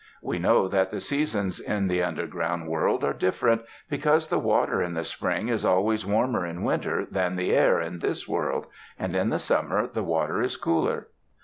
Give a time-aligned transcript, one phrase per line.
[0.23, 4.95] We know that the seasons in the underground world are different, because the water in
[4.95, 8.65] the spring is always warmer in winter than the air in this world;
[8.97, 11.09] and in summer the water is cooler.